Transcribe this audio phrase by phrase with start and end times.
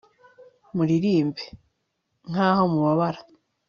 [0.75, 1.43] muririmbe,
[2.29, 3.19] nkaho mubabara